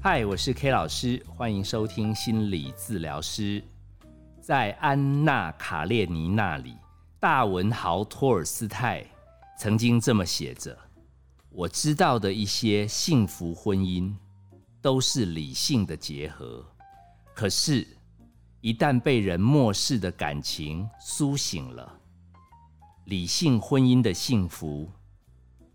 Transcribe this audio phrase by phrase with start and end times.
[0.00, 3.60] 嗨，我是 K 老师，欢迎收听心理治疗师。
[4.40, 6.76] 在安娜·卡列尼那里，
[7.18, 9.04] 大文豪托尔斯泰
[9.58, 10.78] 曾经这么写着
[11.50, 14.14] ：“我知道的一些幸福婚姻，
[14.80, 16.64] 都是理性的结合。
[17.34, 17.84] 可是，
[18.60, 21.92] 一旦被人漠视的感情苏醒了，
[23.06, 24.88] 理性婚姻的幸福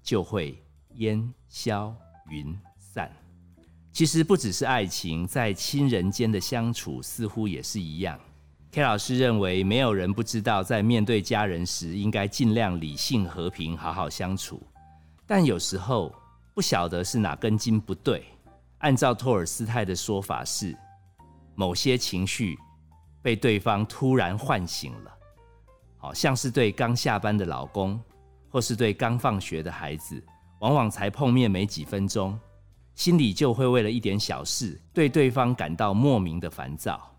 [0.02, 0.58] 就会
[0.94, 1.94] 烟消
[2.30, 3.12] 云散。”
[3.94, 8.20] 其实不只是爱情，在亲人间的相处似乎也是一样。
[8.72, 14.60] K 老师认为，没有人不知道，在面对家人时，应该尽量理性、和平、好好相处。
[15.28, 16.12] 但有时候
[16.56, 18.26] 不晓得是哪根筋不对。
[18.80, 20.76] 按照托尔斯泰的说法是，
[21.54, 22.58] 某些情绪
[23.22, 25.12] 被对方突然唤醒了，
[25.98, 28.02] 好像是对刚下班的老公，
[28.50, 30.22] 或是对刚放学的孩子，
[30.62, 32.38] 往往才碰面没几分钟。
[32.96, 37.12] 心里就会为了一点小事对对方感到莫名的烦躁，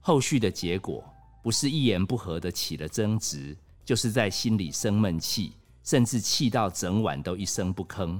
[0.00, 1.04] 后续的结果
[1.42, 5.52] 不是一言不合的起了争执，就是在心里生闷气，
[5.84, 8.18] 甚至气到整晚都一声不吭。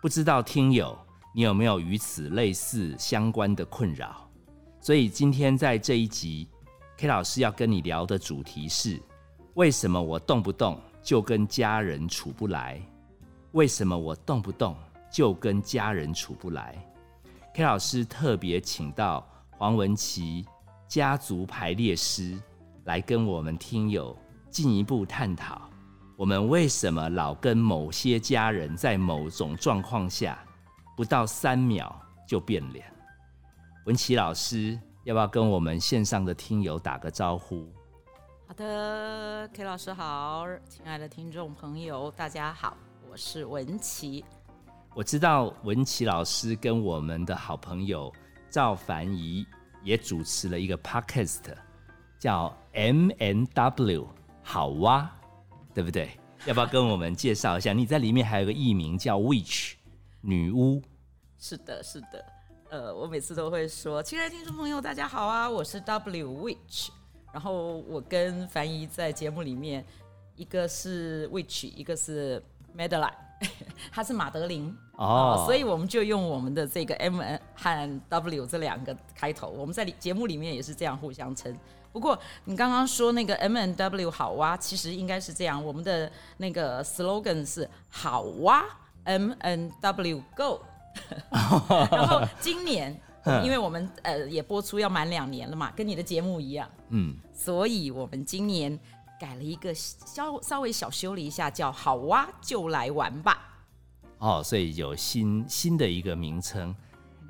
[0.00, 0.96] 不知道听友
[1.34, 4.30] 你有没有与此类似相关的困扰？
[4.80, 6.48] 所以今天在这一集
[6.98, 9.02] ，K 老师要跟你聊的主题是：
[9.54, 12.80] 为什么我动不动就跟家人处不来？
[13.52, 14.76] 为什么我动不动？
[15.14, 16.74] 就跟家人处不来
[17.54, 20.44] ，K 老师特别请到黄文琪
[20.88, 22.36] 家族排列师
[22.82, 24.18] 来跟我们听友
[24.50, 25.70] 进一步探讨，
[26.16, 30.36] 我们为什么老跟某些家人在某种状况下
[30.96, 32.84] 不到三秒就变脸？
[33.86, 37.68] 文琪老师要不要跟我们线上的听友打个招呼？
[38.48, 42.76] 好的，K 老师好，亲爱的听众朋友，大家好，
[43.08, 44.24] 我是文琪。
[44.96, 48.12] 我知道文琪老师跟我们的好朋友
[48.48, 49.44] 赵凡怡
[49.82, 51.40] 也主持了一个 podcast，
[52.16, 54.08] 叫 M N W
[54.40, 55.10] 好哇，
[55.74, 56.16] 对不对？
[56.46, 57.72] 要不要跟我们介绍一下？
[57.72, 59.72] 你在里面还有个艺名叫 Witch
[60.20, 60.80] 女巫。
[61.38, 62.24] 是的，是的。
[62.70, 66.90] 呃，我每次都会说，亲爱的听众朋友，大家好啊，我是 W Witch。
[67.32, 69.84] 然后我跟凡怡在节目里面，
[70.36, 72.40] 一个是 Witch，一个是
[72.78, 73.23] Madeline。
[73.92, 77.20] 她是马德琳哦，所以我们就用我们的这个 M
[77.54, 81.54] 和 W 这两个开头，我们在节目里面也是这样互相称。
[81.92, 88.64] 不过你刚刚说那个 M N W 好哇，其实应该是这样，我们的那个 slogan 是好哇
[89.04, 90.60] M N W Go。
[91.90, 92.98] 然后今年，
[93.44, 98.78] 因为我们呃也播出要满两年了嘛，跟你的节目一样，嗯，所以我们今年。
[99.24, 103.38] 改了一个稍稍微小修了一下，叫“好哇就来玩吧”。
[104.20, 106.76] 哦，所以有新新的一个名称。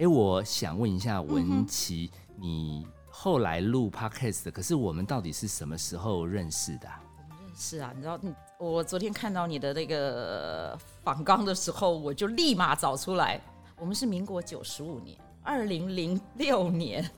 [0.01, 6.89] 哎，我想问一下文琪，你后来录 podcast，可是我们到底是什么时候认识的？
[7.31, 8.19] 认识啊，你知道，
[8.59, 13.41] 我昨天看到你的那个访纲的时候，我就立马找出来，
[13.79, 17.09] 我们是民国九十五年，二零零六年。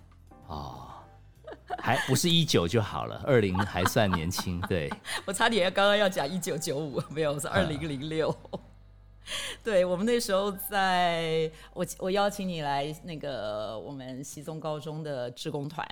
[0.48, 0.93] 哦。
[1.78, 4.60] 还不是一九就好了，二零还算年轻。
[4.62, 4.93] 对
[5.27, 8.34] 我差点要刚刚要讲一九九五，没有是二零零六。
[9.65, 15.84] 对我们那时候在，我我邀请你来那个我们西中高中的志工团，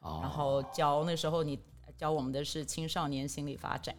[0.00, 1.58] 然后教那时候你
[1.98, 3.94] 教我们的是青少年心理发展。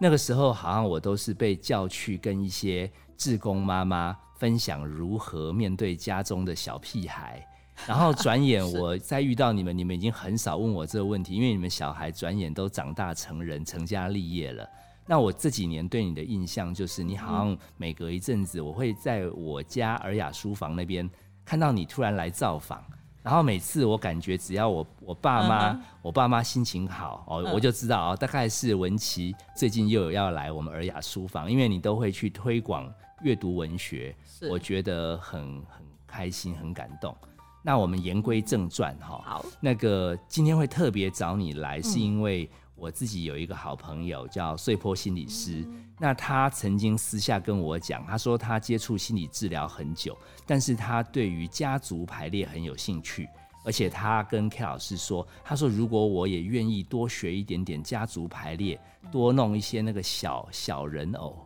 [0.00, 7.44] 那个时候好像我都是被叫去跟一些志工妈妈分享如何面对家中的小屁孩。
[7.86, 14.68] 然后转眼 我再遇到你们，你们已经很少问我这个问题，因为你们小孩转眼都长大成人，成家立业了。
[15.06, 21.08] 那我这几年对你的印象就是，你好像每隔一阵子，我会在我家尔雅书房那边
[21.44, 22.84] 看到你突然来造访。
[23.20, 32.90] 然后每次我感觉只要我我爸妈我爸妈心情好哦，我就知道哦，大概是文琪最近又有要来我们尔雅书房，因为你都会去推广
[33.22, 34.14] 阅读文学，
[34.50, 37.14] 我觉得很很开心，很感动。
[37.62, 45.66] 那我们言归正传哈，好，那个今天会特别找你来，是因为我自己有一个好朋友叫碎坡心理师，
[45.98, 50.16] 那他曾经私下跟我讲，他说他接触心理治疗很久，
[50.46, 53.28] 但是他对于家族排列很有兴趣，
[53.64, 61.36] 而且他跟 K 老师说，他说如果我也愿意多学一点点家族排列，多弄一些那个小小人偶，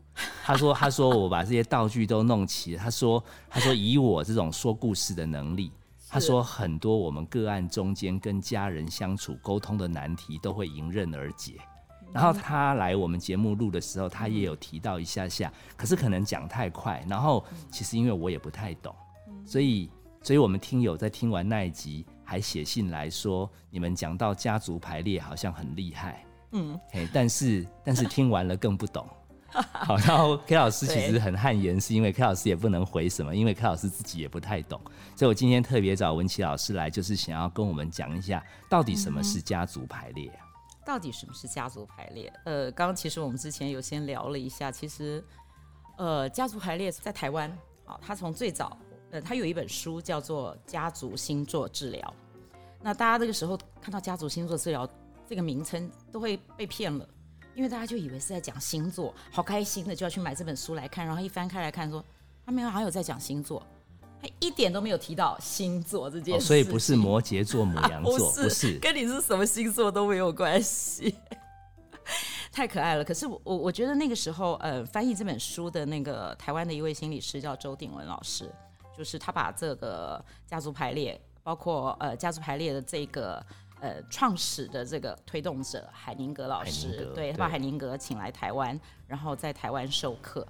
[0.45, 5.73] 他说他说我把这些道具都弄齐，他说他说以我这种说故事的能力。
[6.13, 11.55] 他说很多我们个案中间跟家人相处沟通的难题都会迎刃而解。
[12.13, 17.03] 然后他来我们节目录的时候，他也有提到一下下，可是可能讲太快。
[17.09, 18.95] 然后其实因为我也不太懂，
[19.47, 19.91] 所以
[20.23, 29.09] 所以我们听友在听完那一集，还写信来说，你们讲到家族排列好像很厉害，嗯，嘿，但是但是听完了更不懂。
[29.73, 34.81] 好，然后 K 老师其实很汗颜，是因为 K 老师也不能回什么，因为 K 老师自己也不太懂，
[35.17, 40.47] 所以我今天特别找文琪老师来，就是想要跟我们讲一下，到底什么是家族排列啊？
[40.85, 42.33] 到底什么是家族排列？
[42.45, 45.23] 呃，刚刚其实我们之前有先聊了一下，其实
[45.97, 47.49] 呃，家族排列在台湾
[47.85, 48.77] 啊，它从最早
[49.11, 52.15] 呃，他有一本书叫做《家族星座治疗》，
[52.81, 54.89] 那大家那个时候看到家族星座治疗
[55.29, 57.07] 这个名称都会被骗了。
[57.55, 62.03] 因为大家就以为是在讲星座，好开心的就要去买这本书来看，然后一翻开来看，说
[62.47, 63.63] 他没有，还有在讲星座，
[64.21, 71.15] 他一点都没有提到星座这件事，所以不是摩羯座、母羊座，不是， 跟你是什么星座都没有关系，
[72.51, 73.05] 太可爱了。
[73.05, 78.51] 可是我我我觉得那个时候，呃，翻译这本书的那个台湾的一位心理师叫周鼎文老师，
[78.97, 83.45] 就是他把这个家族排列，包括呃家族排列的这个。
[83.83, 90.47] 呃，创始的这个推动者海宁格老师，对他把海宁格请来台湾，然后在台湾授课。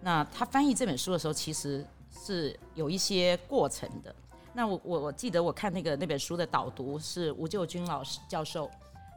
[0.00, 4.14] 那他翻译这本书的时候，其实是有一些过程的。
[4.52, 8.70] 那我我我记得我看那个那本书的导读是吴救军老师教授，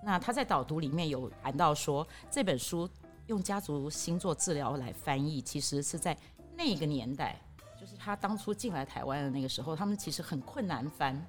[0.04, 2.90] 那他在导读里面有谈到说，这本书
[3.28, 6.18] 用家族星座治疗来翻译，其实是在
[6.58, 7.40] 那个年代，
[7.80, 11.24] 就是他当初进来台湾的那个时候，他们其实很困难翻。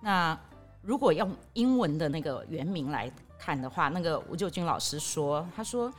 [0.00, 0.38] 那
[0.82, 5.92] 如果用英文的那个原名来看的话，那个吴救军老师说，他说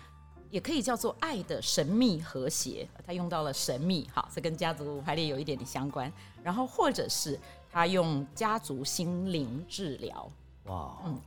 [0.50, 6.12] 也可以叫做“爱的神秘和谐”，他用到了“神秘”，好，这跟家族排列有一点点相关。
[6.44, 7.40] 然后或者是
[7.72, 10.30] 他用“家族心灵治疗”，
[10.68, 11.18] 哇，嗯，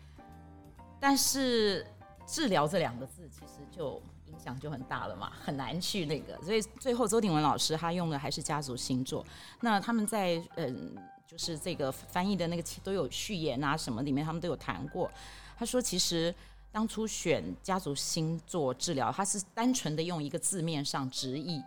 [1.01, 1.87] 但是
[2.27, 9.25] “治疗”这两个字其实就影响就很大了嘛，很难去那个，所以最后周鼎文老师他用的还是家族星座。
[9.61, 10.95] 那他们在嗯。
[11.27, 15.11] 就是这个翻译的那个都有序言啊，什么里面他们都有谈过。
[15.59, 16.33] 他说，其实
[16.71, 21.61] 当初选家族星座治疗，他是单纯的用一个字面上直译。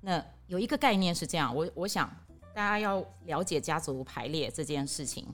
[0.00, 2.10] 那有一个概念是这样，我我想
[2.54, 5.26] 大家要了解家族排列这件事情，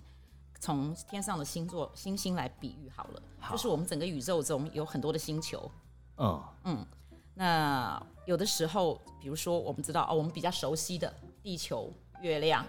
[0.58, 5.70] 从天上的星座星星来比喻好了，就是我们整个宇宙中有很多的星球。
[6.16, 6.86] 嗯嗯，
[7.34, 12.66] 那有的时候，比如说我们知道哦，我们比较熟悉的地球、月亮。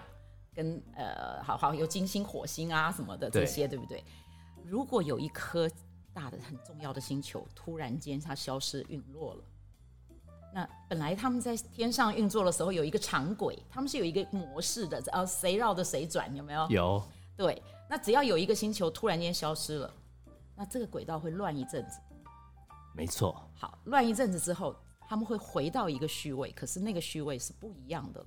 [0.58, 4.02] 跟呃，好好有金星、火星啊什么的这些，对不对？
[4.64, 5.70] 如果有一颗
[6.12, 9.44] 大的很重要的星球突然间它消失陨落了，
[10.52, 16.66] 那本来他们在天上运作的时候有一个长轨，他们是有一个模式的，呃，谁绕着谁转，有没有？
[16.70, 17.02] 有。
[17.36, 19.94] 对，那只要有一个星球突然间消失了，
[20.56, 22.00] 那这个轨道会乱一阵子。
[22.96, 23.48] 没错。
[23.54, 24.74] 好，乱一阵子之后，
[25.08, 28.26] 他们会回到一个序位，可是那个序位是不一样的了。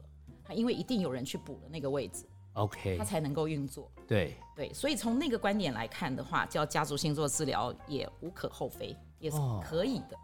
[0.53, 3.91] 因为一定有人去补了那个位置，OK，它才能够运作。
[4.07, 10.17] 对对，所以从那个观点来看的话，叫家族星座治疗也无可厚非，也是可以的。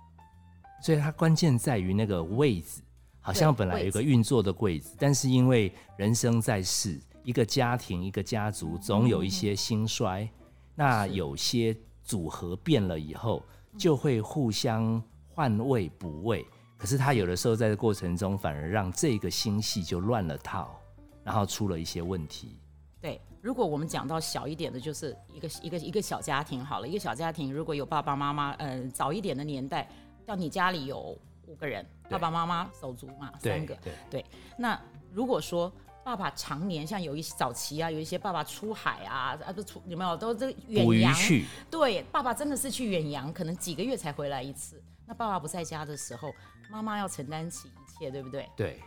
[0.82, 2.82] 所以它关键在于那个位置，
[3.20, 10.30] 好像本来有个运作的柜子，但是因为人生在世，一个家庭、一个家族总有一些兴衰，
[10.76, 13.42] 那有些组合变了以后，
[13.78, 16.46] 就会互相换位补位。
[16.78, 20.80] 可是他有的时候在这过程中，反而让这个星系就乱了套，
[21.24, 22.60] 然后出了一些问题。
[23.02, 29.90] 对，如果我们讲到小一点的，就是一个一个一个小家庭好了，一个小家庭如果有爸爸妈妈，嗯，早一点的年代，
[30.26, 34.26] 到你家里有五个人，爸爸妈妈手足嘛，三个，对对。
[34.58, 34.80] 那
[35.12, 35.72] 如果说
[36.04, 41.46] 爸爸常年像有一些早期啊，有一些爸爸出海啊，啊不出有没有都这远洋去？
[41.72, 44.82] 对，爸爸真的是去远洋，可能几个月才回来一次。
[45.06, 46.34] 那爸爸不在家的时候，
[46.70, 48.50] 妈妈要承担起一切，对不对？
[48.56, 48.82] 对。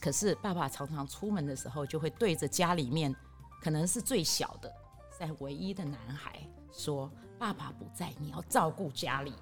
[0.00, 3.14] 可是爸爸常常出门的时候，就会对着家里面
[3.60, 4.72] 可能是最小的、
[5.16, 6.40] 在唯一的男孩
[6.72, 9.32] 说：“爸爸不在，你要照顾家里，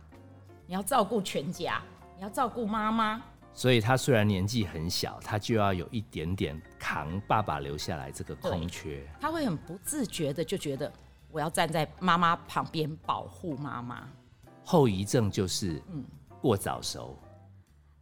[0.67, 1.81] 你要照顾全家，
[2.17, 3.23] 你要照顾妈妈。”
[3.55, 9.09] 所以他虽然年纪很小，他就要有一点点扛爸爸留下来这个空缺。
[9.19, 10.93] 他会很不自觉的就觉得，
[11.33, 14.07] 我要站在妈妈旁边保护妈妈。
[14.63, 16.05] 后遗症就是，嗯，
[16.43, 17.17] 过早熟，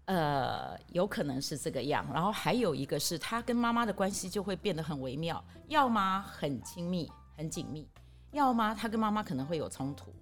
[0.07, 2.07] 呃，有可能是这个样。
[2.13, 7.89] 然后还有一个是他跟妈妈的关系就会变得很微妙，要么很亲密很紧密，
[8.33, 10.13] 要么他跟妈妈可能会有冲突，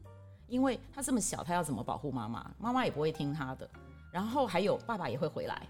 [0.46, 2.50] 因为他这么小，他要怎么保护妈妈？
[2.58, 3.68] 妈妈也不会听他的。
[4.10, 5.66] 然后还有爸爸也会回来，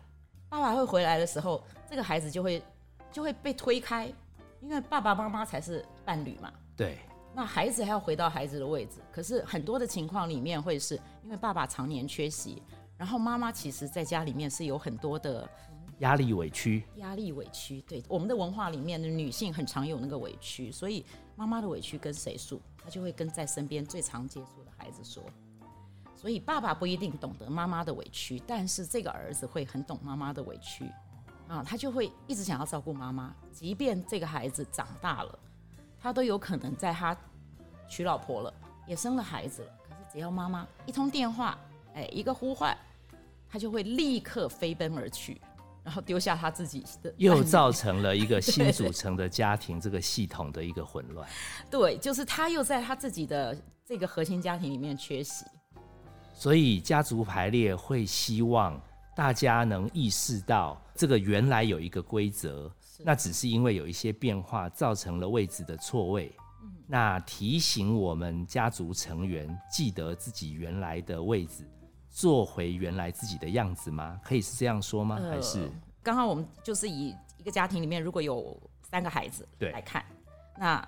[0.49, 2.63] 爸爸会回来的时候，这个孩子就会
[3.11, 4.13] 就会被推开，
[4.61, 6.53] 因为爸爸妈妈才是伴侣嘛。
[6.77, 6.99] 对。
[7.35, 12.63] 那孩子还要回到孩子的位置，可是很多的情况里面会是因为爸爸常年缺席，
[13.03, 15.51] 然后妈妈其实在家里面是有很多的
[15.99, 21.05] 压力委屈，压力委屈，对我们的文化里面的女性很常有那个委屈，所以
[21.35, 25.21] 妈妈的委屈跟谁诉，她就会跟在身边最常接触的孩子说。
[26.15, 30.89] 所以爸爸不一定懂得妈妈的委屈，但是这个儿子会很懂妈妈的委屈
[31.49, 35.37] 啊，他就会一直想要照顾妈妈，即便这个孩子长大了，
[35.99, 37.17] 他都有可能在他
[37.89, 38.55] 娶老婆了，
[38.87, 41.59] 也生了孩子了，可是只要妈妈一通电话，
[41.95, 42.77] 哎，一个呼唤，
[43.53, 45.39] 他就会立刻飞奔而去，
[45.85, 51.29] 然后丢下他自己的，又造成了一个 新组成的家庭这个系统的一个混乱。
[51.71, 53.55] 对，就是他又在他自己的
[53.85, 55.45] 这个核心家庭里面缺席。
[56.33, 58.81] 所以家族排列会希望
[59.15, 66.35] 大家能意识到，这个原来有一个规则，那只是因为有一些变化造成了位置的错位。
[66.87, 71.69] 那提醒我们家族成员记得自己原来的位置，
[72.13, 74.21] 做回原来自己的样子吗？
[74.23, 75.19] 可以是这样说吗？
[75.29, 75.69] 还是
[76.01, 80.05] 刚刚我们就是以一个家庭里面如果有三个孩子来看，
[80.57, 80.81] 那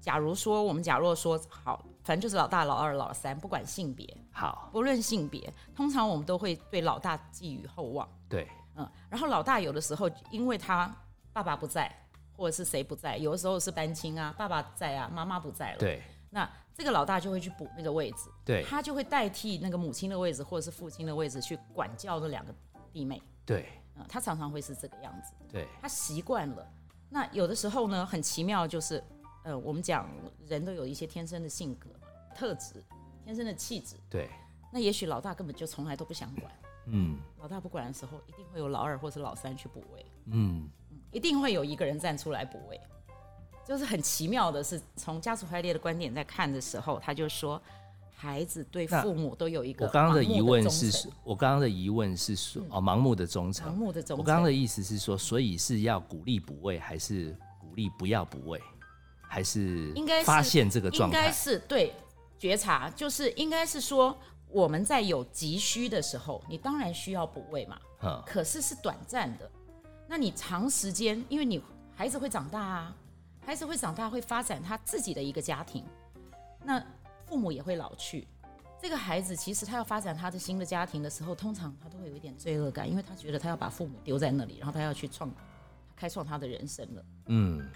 [0.00, 1.84] 假如说我们假若说好。
[2.04, 8.06] 反正就是老大、老二、老三，不管性别，好，不论性别，通常我们都会对老大寄予厚望。
[8.28, 10.94] 对，嗯，然后老大有的时候，因为他
[11.32, 11.90] 爸爸不在，
[12.36, 15.78] 或者是谁不在，有的时候是单亲啊，爸爸在啊，妈妈不在了。
[15.78, 16.02] 对，
[16.34, 22.52] 那这个老大就会去补那个位置，对，他就会代替那个母亲的位置，或者是父亲的位置去管教那两个
[22.92, 23.22] 弟妹。
[23.46, 25.32] 对，嗯，他常常会是这个样子。
[25.48, 26.68] 对，他习惯了。
[27.08, 29.02] 那有的时候呢，很奇妙，就是。
[29.44, 30.08] 呃，我们讲
[30.46, 31.90] 人都有一些天生的性格
[32.34, 32.82] 特质，
[33.22, 33.94] 天生的气质。
[34.08, 34.30] 对。
[34.72, 36.50] 那也许老大根本就从来都不想管。
[36.86, 37.18] 嗯。
[37.38, 40.06] 老大不管的时候，一定会有老二或是老三去补位。
[40.28, 40.66] 嗯。
[41.12, 42.80] 一定会有一个人站出来补位。
[43.66, 47.60] 就是很奇妙的是，从家族排列的观点在看的时候，他就说，
[48.14, 49.86] 孩子对父母都有一个。
[49.86, 53.72] 我刚刚的疑问是，我刚刚的疑问是说，哦，盲目的忠诚。
[53.72, 54.18] 盲目的忠诚。
[54.18, 58.60] 我刚刚的意思是说，所以是要鼓励补位，还是鼓励不要补位？
[59.26, 61.92] 还是应该发现这个状态，应该是对
[62.38, 64.16] 觉察，就是应该是说
[64.48, 67.76] 我们在有急需的时候，你当然需要补位嘛。
[68.02, 68.22] 嗯。
[68.24, 69.50] 可是是短暂的，
[70.06, 71.60] 那你长时间，因为你
[71.96, 72.96] 孩子会长大啊，
[73.44, 75.84] 孩子会长大，会发展他自己的一个家庭，
[76.64, 76.82] 那
[77.26, 78.26] 父母也会老去。
[78.80, 85.30] 这个孩子其实他要发展他的新的家庭的时候，通常他都会有一点罪恶感，因为他觉得他要把父母丢在那里，然后他要去创
[85.94, 87.04] 开创他的人生了。
[87.26, 87.70] 嗯。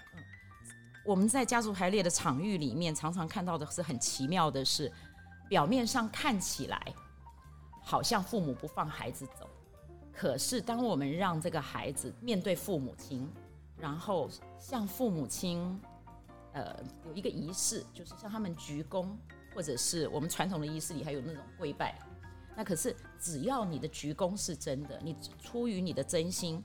[1.05, 4.91] 我们在家族排列的场域里面，常常看到的是很奇妙的是，
[5.47, 6.93] 表面上看起来
[7.81, 9.49] 好像父母不放孩子走，
[10.11, 13.27] 可是当我们让这个孩子面对父母亲，
[13.79, 15.79] 然后向父母亲，
[16.53, 19.07] 呃，有一个仪式，就是向他们鞠躬，
[19.55, 21.97] 或者是我们传统的仪式里还有那种跪拜，
[22.55, 26.63] 那可是只要你的鞠躬是真的，你出于你的真心。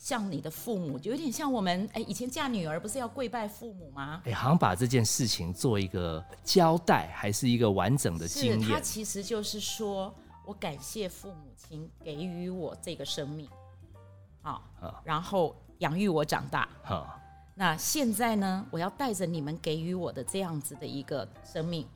[0.00, 4.22] 像你的父母，就有点像我们哎，以前嫁女儿不是要跪拜父母吗？
[4.26, 8.60] 哎，好像把这件事情做一个交代，还是一个完整的经验。
[8.60, 10.14] 它其实就是说
[10.46, 13.48] 我感谢父母亲给予我这个生命，
[14.42, 14.62] 啊，
[15.02, 16.68] 然后养育我长大。
[16.82, 17.18] 好，
[17.54, 21.86] 那现在呢，我要带着你们给予我的这样子的一个生命，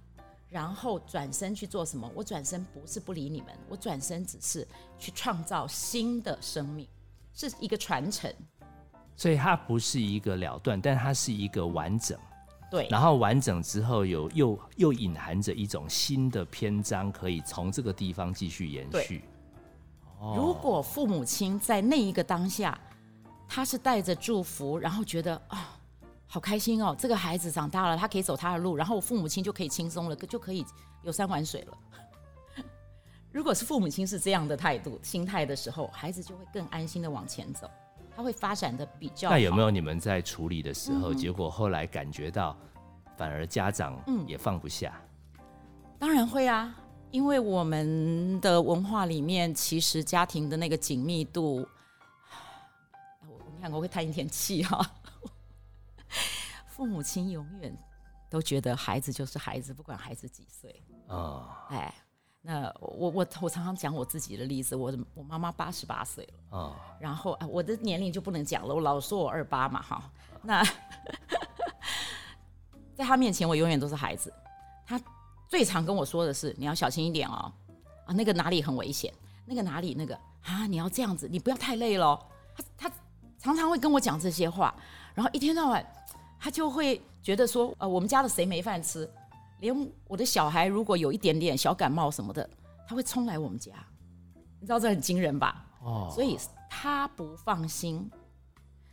[0.49, 2.11] 然后转身去做什么？
[2.15, 4.67] 我转身不是不理你们，我转身只是
[4.99, 6.89] 去创造新的生命。
[7.35, 8.31] 是一个传承，
[9.17, 12.19] 所以它不是一个了断，但它是一个完整。
[12.71, 19.25] 对，然后完整之后有又又隐含着一种新的篇章，可以从这个地方继续延续。
[20.21, 22.79] 如果父母亲在那一个当下，
[23.55, 25.79] 他是带着祝福，然后觉得啊，
[26.27, 30.65] 好开心哦，这个孩子长大了，他可以走他的路，然后我父母亲就可以轻松了，就可以
[31.03, 32.65] 游山玩水了。
[33.31, 37.71] 如果是父母亲是这样的态度、心态的时候，孩子就会更安心的往前走，
[38.17, 39.29] 他会发展的比较。
[39.29, 42.57] 那有没有你们在处理的时候，结果后来感觉到，
[43.19, 44.99] 反而家长也放不下？
[45.99, 46.75] 当然会啊，
[47.11, 51.69] 因为我们的文化里面，其实家庭的那个紧密度，
[53.63, 54.85] 看我会叹一天气哈。
[56.67, 57.73] 父母亲永远
[58.29, 60.83] 都觉得孩子就是孩子，不管孩子几岁。
[61.07, 61.95] 啊，哎。
[62.45, 66.59] 那我我我常常讲我自己的例子，我我妈妈八十八岁了。
[66.59, 70.11] 啊，然后啊我的年龄就不能讲了，我老说我二八嘛哈，
[70.43, 70.61] 那
[72.97, 74.35] 在他面前我永远都是孩子，
[74.85, 75.01] 他
[75.47, 77.53] 最常跟我说的是你要小心一点哦，
[78.07, 79.15] 啊那个哪里很危险，
[79.47, 82.19] 那个哪里那个啊你要这样子，你不要太累了，
[82.77, 82.95] 他他
[83.43, 84.75] 常常会跟我讲这些话，
[85.15, 85.85] 然后一天到晚
[86.39, 89.09] 他就会觉得说呃我们家的谁没饭吃。
[89.59, 92.49] 连我的小孩如果有一点点小感冒什么的，
[92.87, 93.73] 他会冲来我们家，
[94.61, 95.65] 你知道这很惊人吧？
[95.81, 96.37] 哦，所以
[96.69, 98.11] 他不放心。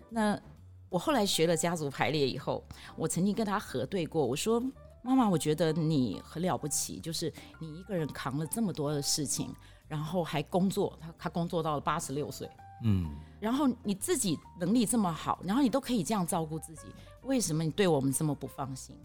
[0.10, 0.40] 那
[0.88, 2.64] 我后来学了家族排列以后，
[2.96, 4.62] 我曾经跟他核对过，我说
[5.02, 9.52] ：“妈妈，我觉得你很了不起，就是你一个人扛了这么多的事情，
[9.88, 12.48] 然后还工作，他他工作到了八十六岁，
[12.84, 16.82] 嗯，然后你自己能力这么好，然后你都可以这样照顾自己，
[17.24, 18.96] 为什么你对我们这么不放心？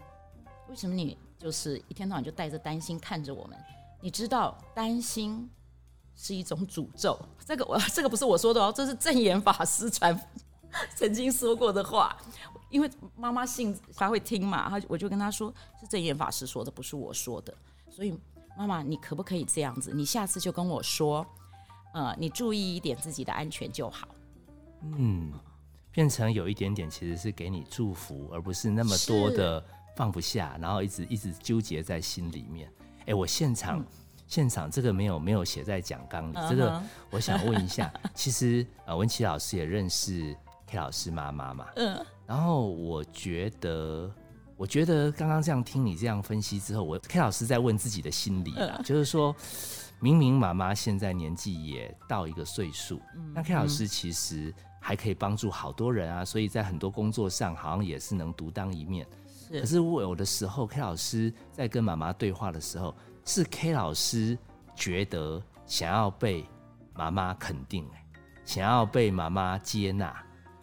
[0.69, 3.57] 为什么你就是一天到晚就带着担心看着我们？
[4.01, 5.49] 你知道担心
[6.15, 10.19] 是一种诅咒，这个我这个不是我说的哦，这是正言法师传
[10.95, 12.15] 曾经说过的话。
[12.71, 17.53] 因为妈妈信，他会听嘛，他我就跟他说是正言法师说的，不是我说的。
[17.89, 18.13] 所以
[18.57, 19.91] 妈妈，你可不可以这样子？
[19.93, 21.25] 你下次就跟我说，
[21.93, 24.07] 呃，你注意一点自己的安全就好。
[24.97, 25.33] 嗯，
[25.91, 29.63] 变成有一点点其实是给你祝福，而不是那么多的
[29.95, 32.69] 放不下，然后一直一直纠结在心里面。
[33.05, 33.85] 哎，我现场、
[34.27, 40.35] 现场这个没有没有写在讲纲里，这个我想问一下， 其实呃文琪老师也认识
[40.67, 44.13] K 老师妈妈嘛，嗯，然后我觉得。
[44.57, 49.35] 我觉得刚刚这样听你这样分析之后，我 K 老师在问自己的心理啦，就是说，
[49.99, 53.01] 明明妈妈现在年纪也到一个岁数，
[53.33, 54.55] 那 K 老师其实
[54.87, 59.03] 还可以帮助好多人啊，所以在很多工作上好像也是能独当一面。
[59.49, 64.37] 是可是我有的时候 K 老师在跟妈妈对话的时候，是 K 老师
[64.75, 66.45] 觉得想要被
[66.93, 68.05] 妈妈肯定、欸，
[68.45, 70.15] 想要被妈妈接纳。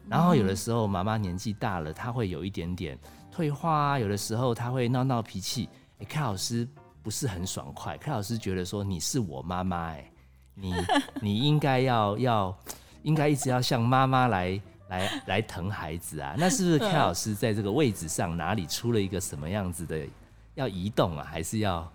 [0.08, 2.96] 然后有的时候妈妈年纪大了，她会有一点点
[3.28, 5.68] 退化啊，有的时候她会闹闹脾气。
[5.98, 6.68] 哎、k 老师
[7.02, 10.12] 不是很爽快，K 老师觉得说你是我妈妈，哎，
[10.54, 10.74] 你
[11.20, 12.56] 你应该要要
[13.02, 16.34] 应该一直要像妈妈来来来疼孩子啊。
[16.38, 20.06] 那是不是 K 老师在这个位置上哪里出了一个什么样子的
[20.54, 21.92] 要移动啊，还是要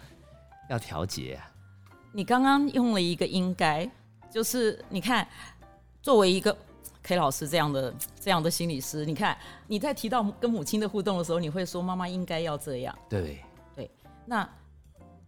[0.69, 1.51] 要调节啊？
[2.11, 3.89] 你刚刚用了一个应该，
[4.31, 5.27] 就是你看，
[6.01, 6.55] 作为一个
[7.03, 9.37] K 老师这样的这样的心理师，你看
[9.67, 12.98] 你在提到跟母亲的互动的时候，你会说妈妈应该要这样。
[13.07, 13.39] 对，
[14.25, 14.48] 那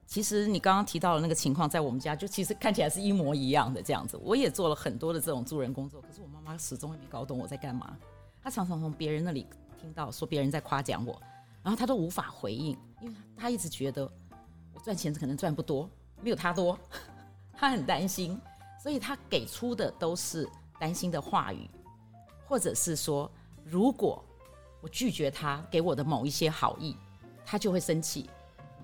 [0.09, 4.17] 其实你刚刚提到的那个情况，在我们家就其实看起来是一模一样的这样子。
[4.17, 7.95] 我也做了很多的这种助人工作，可是我妈妈始终也没搞懂我在干嘛。
[8.41, 9.45] 她常常从别人那里
[9.79, 11.21] 听到说别人在夸奖我，
[11.61, 14.11] 然后她都无法回应，因为她一直觉得
[14.73, 15.87] 我赚钱可能赚不多，
[16.23, 16.75] 没有她多，
[17.53, 18.35] 她很担心，
[18.81, 21.69] 所以她给出的都是担心的话语，
[22.47, 23.31] 或者是说
[23.63, 24.25] 如果
[24.81, 26.97] 我拒绝她给我的某一些好意，
[27.45, 28.27] 她就会生气。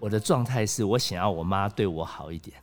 [0.06, 2.56] 我的状态是我想要我妈对我好一点，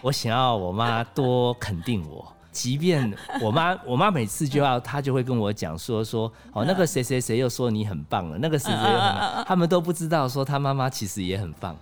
[0.00, 2.26] 我想要我妈多肯定我。
[2.50, 11.76] 即便我妈，我妈每次就要，她就会跟我讲说说，哦，那个谁谁谁又说你很棒了，那个谁谁又很棒，他们都不知道说他妈妈其实也很棒。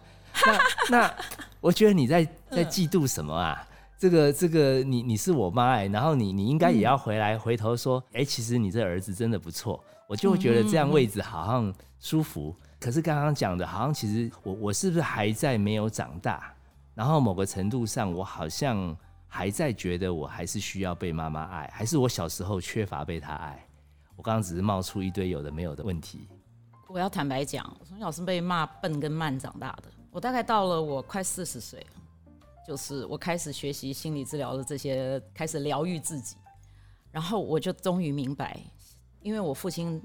[0.45, 0.59] 那
[0.91, 1.15] 那
[1.61, 3.65] 我觉得你在在嫉妒什么啊？
[3.97, 12.53] 这个这个，你你是我妈哎、然后你你应该也要回来回头说，哎、其实你这儿子真的不错，我就会觉得这样位置好像舒服。
[12.85, 16.55] 可是刚刚讲的，好像其实我我是不是还在没有长大？
[16.95, 18.95] 然后某个程度上，我好像
[19.27, 23.67] 还在觉得我还是需要被妈妈爱，还是我小时候缺乏被她爱？
[24.17, 26.29] 我刚刚只是冒出一堆有的没有的问题。
[26.87, 29.85] 我要坦白讲，我从小是被骂笨跟慢长大的。
[30.11, 31.87] 我大概到了我快四十岁，
[32.69, 36.37] 就是我开始学习心理治疗的这些，开始疗愈自己，
[37.11, 38.61] 然后我就终于明白，
[39.23, 40.03] 因为我父亲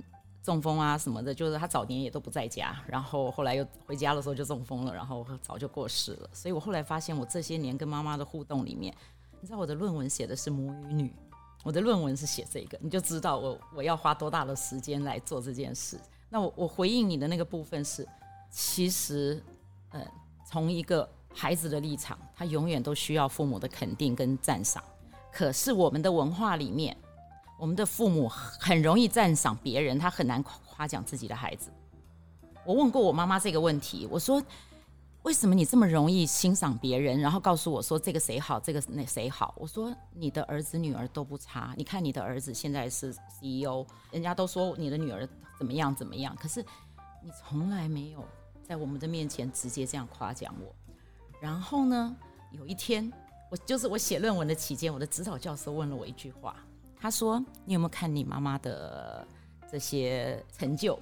[0.50, 6.30] 中风啊什么的，就是他早年也都不在家，然后后来又回家的时候就中风了，然后早就过世了。
[6.34, 8.92] 所以我后来发现，我这些年跟妈妈的互动里面，
[9.40, 11.14] 你知道我的论文写的是母语女，
[11.64, 16.00] 我的论文是写这个，你就知道我我要花多大的时间来做这件事。
[16.30, 18.08] 那我我回应你的那个部分是，
[18.50, 19.40] 其实，
[19.92, 20.04] 呃，
[20.48, 24.84] 从一个孩子的立场，他永远都需要父母的肯定跟赞赏。
[25.32, 26.98] 可是我们的文化里面，
[27.60, 31.70] 我们的父母很容易赞赏别人，他很难夸奖自己的孩子。
[32.66, 34.42] 我问过我妈妈这个问题，我说
[35.24, 39.54] 为什么你这么容易欣赏别人，然后告诉我说这个谁好，这个那谁好？
[39.58, 46.64] 我说你的儿子女儿都不差，你看你的儿子现在是 CEO，人家都说你的女儿怎么样怎么样，可是
[47.22, 48.24] 你从来没有
[48.64, 50.74] 在我们的面前直接这样夸奖我。
[51.42, 52.16] 然后呢，
[52.52, 53.12] 有一天
[53.52, 56.56] 我就是我写论文的期间，我的指导教授问了我一句话，
[57.00, 59.26] 他说：“你有没有看你妈妈的
[59.72, 61.00] 这些成就？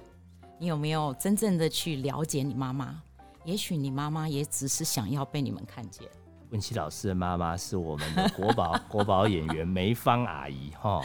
[0.58, 3.02] 你有没有真正的去了解你妈妈？
[3.44, 6.08] 也许你妈妈也只是想要被你们看见。”
[6.50, 11.02] 文琪老师的妈妈是我们的国宝 国宝演员梅芳阿姨哈，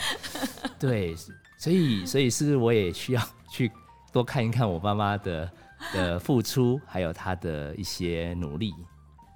[0.80, 1.14] 对，
[1.58, 3.70] 所以所以是不是我也需要去
[4.12, 5.52] 多看一看我妈妈的
[5.92, 8.74] 的付出，还有她的一些努力？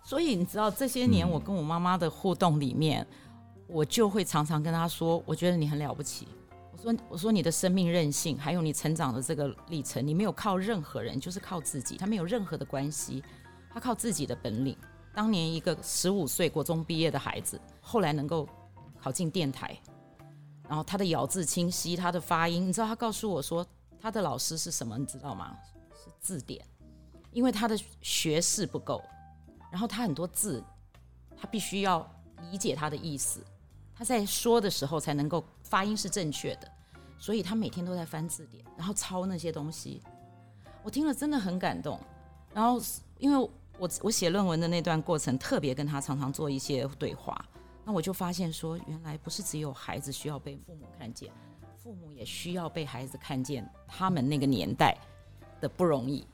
[0.06, 3.06] 所以你知道这些年我跟我妈妈的互动里面，
[3.68, 6.28] 我就会常常跟他说，我觉得你很了不起。
[6.72, 11.98] 我说，我说你的生命韧性，还有你成长的这个历程，你没有靠任何人，就是靠自己。
[11.98, 13.24] 他没有任何的关系，
[13.70, 14.78] 他靠自己的本领。
[15.14, 18.48] 当年一个十五岁国中毕业的孩子，后来能够
[19.00, 19.76] 考进电台，
[20.68, 23.66] 然后他的咬字清晰，他的发音，你知道他告诉我说，
[24.00, 24.98] 他的老师是什么？
[24.98, 25.58] 你知道吗？
[25.96, 26.64] 是字典，
[27.32, 29.04] 因为他的学识不够，
[29.72, 30.64] 然后他很多字，
[31.36, 32.08] 他必须要
[32.52, 33.44] 理解他的意思，
[33.98, 36.72] 他在说的时候才能够发音是正确的，
[37.18, 40.02] 所以他每天都在翻字典，然后抄那些东西。
[40.84, 42.00] 我听了真的很感动，
[42.54, 42.82] 然后
[43.18, 43.50] 因为。
[43.80, 47.40] 我我写论文的那段过程，特别跟他常常做一些对话，
[47.86, 51.32] 那我就发现说，原来不是只有孩子需要被父母看见，
[51.76, 54.98] 父母也需要被孩子看见，他们那个年代
[55.62, 56.26] 的不容易。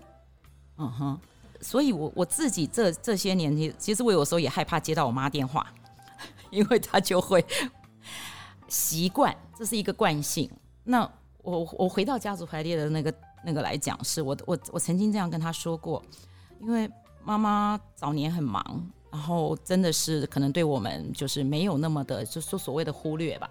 [0.78, 1.20] 嗯哼，
[1.60, 5.70] 所以我我自己这这些年，其实我有时候也害怕接到我妈电话，
[6.56, 7.44] 因为他就会
[8.68, 10.50] 习惯，这是一个惯性。
[10.84, 11.10] 那
[11.42, 13.14] 我我回到家族排列的那个
[13.44, 16.02] 那个来讲，是我我我曾经这样跟他说过，
[16.60, 16.90] 因为。
[17.26, 23.50] 妈妈早年很忙，然后真的是可能对我们就是没有那么的，就说所谓的忽略吧。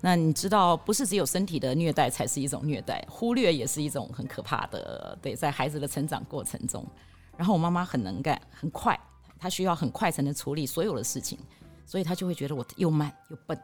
[0.00, 5.18] 那你知道，不是只有身体的虐待才是一种虐待，忽略也是一种很可怕的。
[5.20, 6.86] 对，在孩子的成长过程中，
[7.36, 8.96] 然后我妈妈很能干，很快，
[9.36, 11.36] 她需要很快才能处理所有的事情，
[11.86, 13.58] 所以他就会觉得我又慢又笨。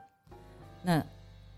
[0.82, 1.04] 那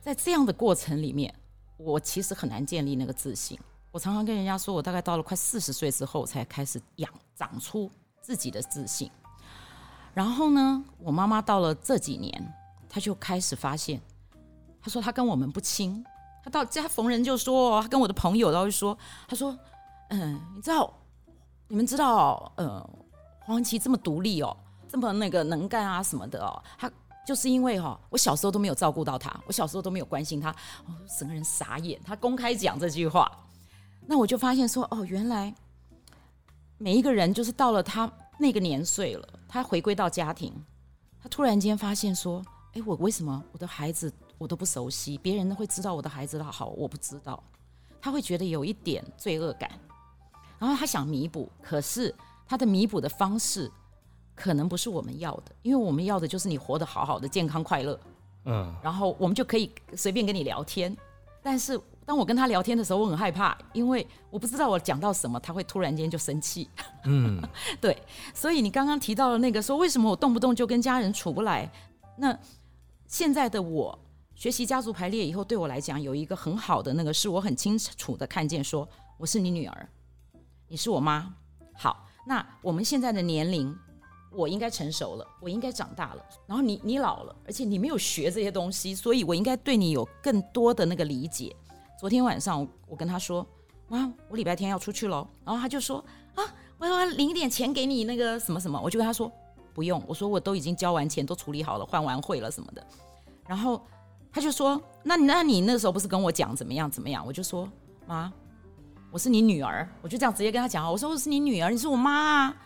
[0.00, 1.33] 在这样的过程里面，
[1.77, 3.59] 我其实很难建立那个自信。
[3.92, 7.88] 我常常跟人家说，我大概到了快四十岁之后才开始养长出
[8.20, 9.09] 自己的自信。
[10.12, 12.55] 然后呢，我妈妈到了这几年，
[12.88, 14.00] 她就开始发现，
[14.83, 16.05] 她说她跟我们不亲。
[16.42, 18.96] 她到家逢人就说，她跟我的朋友都会说，
[19.29, 19.57] 她说，
[20.11, 20.92] 嗯，你知道，
[21.68, 22.81] 你们知道，呃，
[23.40, 24.57] 黄文琪这么独立哦，
[24.94, 26.88] 这么那个能干啊什么的哦，他
[27.26, 30.52] 就是因为哈，我小时候都没有照顾到他，我小时候都没有关心他，
[30.87, 32.00] 哦，整个人傻眼。
[32.04, 33.28] 他公开讲这句话。
[34.07, 35.52] 那我就发现说，哦，原来
[36.78, 40.54] 每一个人就是到了他那个年岁了，他回归到家庭，
[41.20, 42.40] 他突然间发现说，
[42.74, 47.42] 哎，我为什么我的孩子我都不熟悉，别人都会知道我的孩子的好，我不知道，
[48.00, 49.68] 他会觉得有一点罪恶感，
[50.57, 52.14] 然后他想弥补，可是
[52.46, 53.68] 他的弥补的方式
[54.35, 57.99] 可能不是我们要的，因为我们要的就是你活得好好的，健康快乐，
[58.44, 60.97] 嗯，然后我们就可以随便跟你聊天，
[61.42, 61.81] 但是。
[62.07, 66.68] 当我跟他聊天的时候，我很害怕，因为我不知道我讲到什么，他会突然间就生气。
[67.05, 67.42] 嗯，
[67.81, 67.97] 对，
[68.35, 71.73] 所以你刚刚提到了那个说，为什么我动不动就跟家人处不来？
[72.18, 72.38] 那
[73.07, 73.99] 现在的我
[74.35, 79.88] 学习家族排列以后，对我来讲有一个很好的那个，是我很清楚的看见，说我是你女儿，
[80.68, 81.35] 你是我妈。
[81.73, 83.75] 好，那我们现在的年龄，
[84.35, 91.55] 我应该成熟了，我应该长大了，然后你你老了，而且你没有学这些东西，所以我应该对你有更多的那个理解。
[91.99, 93.47] 昨天晚上，我跟他说
[93.88, 96.44] ：“妈，我礼拜天要出去喽。”然后他就说：“啊，
[96.79, 99.31] 我要领点钱给你那个什么什么。”我就跟他说
[99.73, 102.87] ：“不用。”我说：“我都已经交完钱，都处理好了，换完会了什么的。”
[103.47, 103.81] 然后
[104.33, 107.70] 他就说：“那那你那时候不是跟我讲怎么样怎么样？”我就说
[108.07, 108.31] ：“妈，
[109.12, 112.57] 我是你女儿。”我就这样直接跟他讲：“我说我是你女儿，你是我妈啊！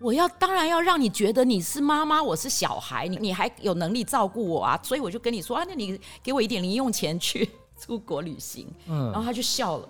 [0.00, 4.80] 我要当然要让你觉得你是妈妈，我是小孩，你你还有能力照顾我啊！
[4.82, 7.48] 所以我就跟你说啊，那你给我一点零用钱去。”
[7.80, 9.88] 出国旅行，嗯，然后他就笑了，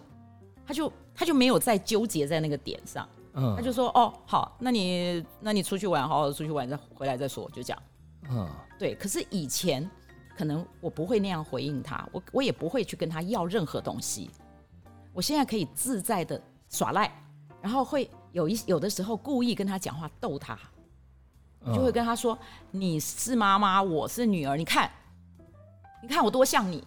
[0.65, 7.83] 他就他就没有再纠结在那个点上，嗯，他就说哦好，那你那你出去玩，好好的出去玩，再回来再说，就这样，
[8.31, 8.95] 嗯，对。
[8.95, 9.91] 可是以前
[10.39, 14.31] 可能我不会那样回应他，我我也不会去跟他要任何东西，
[15.13, 17.13] 我现在可以自在的耍赖，
[17.61, 20.59] 然后会有一有的时候故意跟他讲话逗他，
[21.75, 22.39] 就会跟他说
[22.71, 24.91] 你是妈妈，我是女儿，你看，
[26.03, 26.85] 你看我多像你。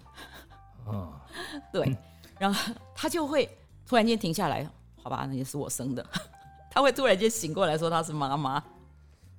[0.88, 1.12] 嗯，
[1.72, 1.98] 对，
[2.40, 3.50] 然后他就会
[3.86, 4.70] 突然间停下来，
[5.02, 6.06] 好吧，那也是我生的。
[6.72, 8.64] 他会突然间醒过来说他是妈妈。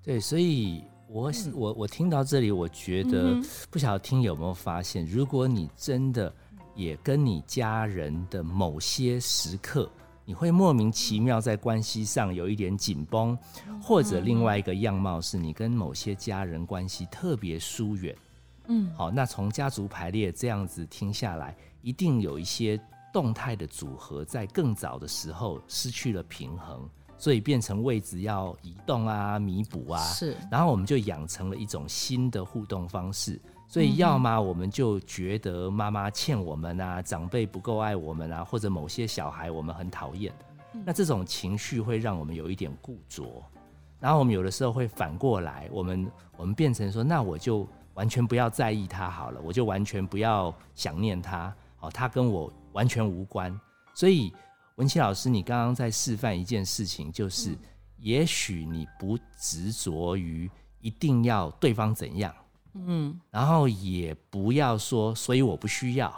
[0.03, 3.35] 对，所以我我我听到这里，我觉得
[3.71, 6.33] 不晓得听有没有发现，如果你真的
[6.75, 9.90] 也跟你家人的某些时刻，
[10.25, 13.37] 你会莫名其妙在关系上有一点紧绷，
[13.83, 18.17] 或者另外一个样貌是你跟某些家人关系特别疏远。
[18.69, 22.81] 嗯，好，那从家族排列这样子听下来，一定有一些
[23.13, 30.01] 动态的组合，在更早的时候失去了平衡，所以变成位置要移动啊、弥补啊。
[30.01, 40.33] 是，然后我们就养成了一种新的互动方式，所以要么我们就觉得妈妈欠我们啊，长辈不够爱我们啊，或者某些小孩我们很讨厌，
[40.85, 43.42] 那这种情绪会让我们有一点固着，
[44.00, 47.68] 然后我们有的时候会反过来，我们我们变成说，那我就。
[47.94, 53.57] 完全不要在意他好了，我就完全不要想念他，哦，他跟我完全无关。
[53.94, 54.35] 所以
[54.74, 57.57] 文琪老师，你刚刚在示范一件事情，就是
[57.98, 60.50] 也许你不执着于
[60.81, 62.35] 一定要对方怎样，
[62.75, 66.13] 嗯，然后也不要说，所以我不需要，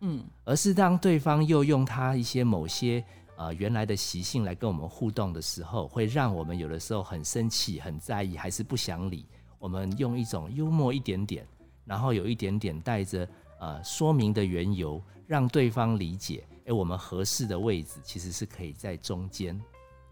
[0.00, 3.04] 嗯，而是当对方又用他一些某些
[3.36, 9.26] 呃原来的习性来跟我们互动的时候，会让我们有的时候很生气、很在意，还是不想理。
[9.58, 11.46] 我们用一种幽默一点点，
[11.84, 16.46] 然后有一点点带着呃说明的缘由，让对方理解。
[16.66, 19.60] 哎，我们合适的位置其实是可以在中间，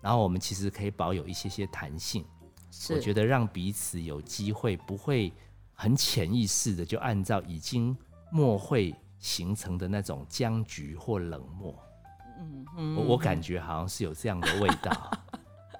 [0.00, 2.24] 然后我们其实可以保有一些些弹性。
[2.90, 5.32] 我觉得让彼此有机会，不会
[5.74, 7.96] 很潜意识的就按照已经
[8.30, 11.78] 默会形成的那种僵局或冷漠。
[12.38, 15.10] 嗯嗯，我我感觉好像是有这样的味道。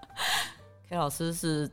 [0.88, 1.70] K 老师是。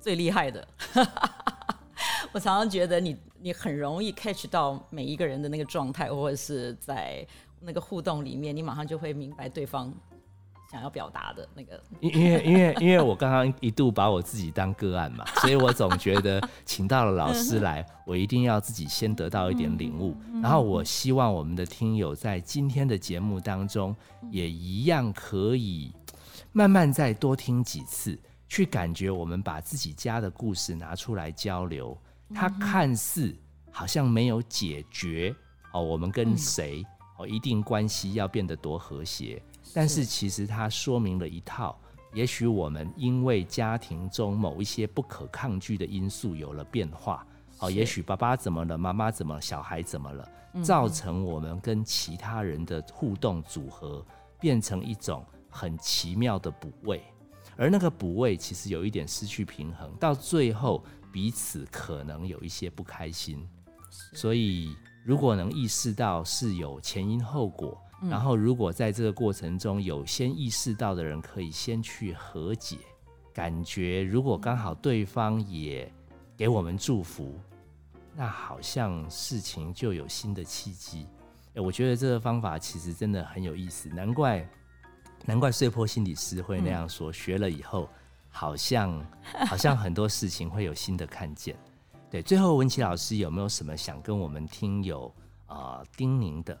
[0.00, 0.66] 最厉害的，
[2.32, 7.22] 我常常觉得你你很容易 catch 到每一个人的那个状态，或者是在
[7.60, 9.92] 那个互动里面，你马上就会明白对方
[10.70, 11.82] 想要表达的那个。
[12.00, 23.94] 因因为因为因为我刚刚一度把我自己当个案嘛，所以我总觉得请到了老师来，我一定要自己先得到一点领悟，然后我希望我们的听友在今天的节目当中
[24.30, 25.92] 也一样可以
[26.52, 28.18] 慢慢再多听几次。
[28.48, 31.96] 去感觉我们把自己家的故事拿出来交流，
[32.34, 33.32] 它看似
[33.70, 35.32] 好像没有解决
[35.72, 36.84] 哦，我们跟谁
[37.16, 39.40] 哦一定关系要变得多和谐，
[39.74, 41.78] 但是其实它说明了一套，
[42.12, 47.26] 也许我们因为家庭中某一些不可抗拒的因素有了变化，
[47.58, 50.28] 哦，也许爸爸怎么了，妈妈怎么，小孩怎么了，
[50.62, 54.04] 造成我们跟其他人的互动组合
[54.40, 57.02] 变成一种很奇妙的补位。
[57.56, 63.46] 而那个补位其实有一点失去平衡，到最后彼此可能有一些不开心。
[64.14, 67.78] 所以如果能意识到是有前因后果，
[68.08, 72.78] 然后如果在这个过程中有先意识到的人，可以先去和解。
[73.32, 75.92] 感觉如果刚好对方也
[76.36, 77.38] 给我们祝福，
[78.16, 81.06] 那好像事情就有新的契机。
[81.54, 84.48] 哎，我觉得这个方法其实真的很有意思，难怪。
[85.26, 87.86] 难怪碎坡心理师会那样说，学了以后
[88.30, 89.06] 好像
[89.46, 91.54] 好像很多事情会有新的看见。
[92.10, 95.14] 对，最后文琪老师有没有什么想跟我们听友
[95.46, 96.58] 啊叮咛的？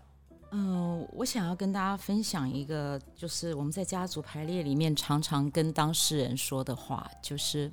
[0.52, 7.70] 嗯，我想要跟大家分享一个，就是我们在家族排列里面常常跟当事人说的话，就是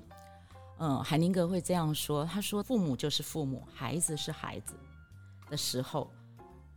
[0.78, 4.76] 嗯，海宁格会这样说，他说：“父母就是父母，孩子是孩子
[5.50, 6.12] 的时候，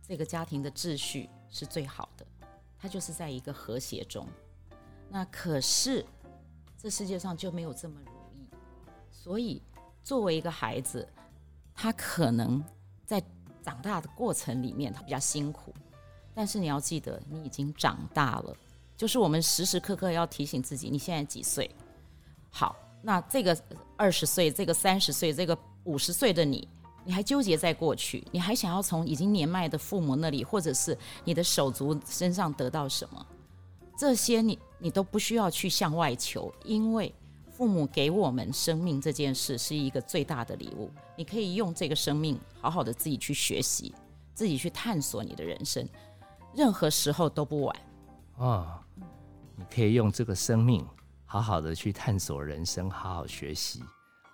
[0.01, 2.25] 这个家庭的秩序是最好的。”
[2.79, 4.27] 他就是在一个和谐中，
[5.07, 6.03] 那可是
[6.79, 8.49] 这世界上就没有这么如意，
[9.11, 9.61] 所以
[10.03, 11.07] 作为一个孩子，
[11.75, 12.63] 他可能
[13.05, 13.21] 在
[13.61, 15.71] 长大的过程里面他比较辛苦，
[16.33, 18.55] 但是你要记得你已经长大了，
[18.97, 21.69] 就是我们时时刻刻要提醒自己，你现在几岁？
[22.49, 23.57] 好，那这个
[23.97, 26.67] 二十岁、这个三十岁、这个五十岁的你。
[27.03, 33.25] 你还纠结在过去，你还想要从已经年迈的父母那里，或者是你的手足身上得到什么？
[33.97, 37.11] 这些你你都不需要去向外求，因为
[37.49, 40.91] 父母给我们生命这件事是一个最大的礼物。
[41.15, 43.91] 你可以用这个生命好好的自己去学习，
[44.35, 45.83] 自己去探索你的人生，
[46.55, 47.75] 任何时候都不晚。
[48.37, 48.83] 啊，
[49.55, 50.85] 你可以用这个生命
[51.25, 53.83] 好好的去探索人生，好好学习。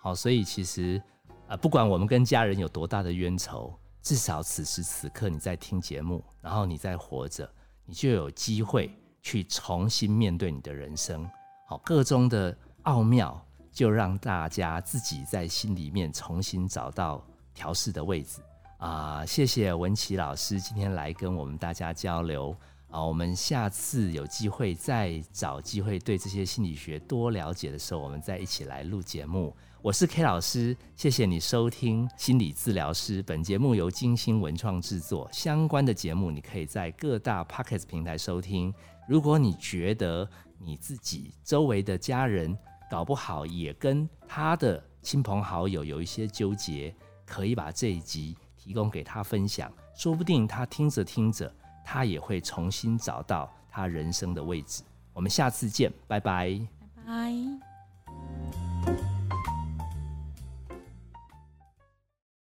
[0.02, 1.02] 好，所以其实。
[1.48, 7.50] 啊，不管我们跟家人有多大的冤仇，至少此时此刻你在听节目，然后你在活着，
[7.86, 11.26] 你就有机会去重新面对你的人生。
[11.66, 18.42] 好，个中的奥妙，就让大家自己在心里面重新找到调试的位置。
[18.78, 22.56] 啊，谢谢文琪老师今天来跟我们大家交流。
[22.90, 29.54] 啊，我们下次有机会再找机会对这些心理学多了解的时候，我们再一起来录节目。
[29.82, 33.22] 我是 K 老师，谢谢你收听心理治疗师。
[33.24, 38.74] 本节目由金星文创制作，相关的节目你可以在各大 Pocket 平台收听。
[39.08, 42.58] 如果你觉得你自己周围的家人
[42.90, 48.38] 搞不好也跟他的亲朋好友有一些纠结，可以把这一集
[48.68, 51.50] 提供给他分享，说不定他听着听着，
[51.86, 54.84] 他也会重新找到他人生的位置。
[55.14, 56.60] 我们下次见，拜拜，
[56.98, 57.67] 拜拜。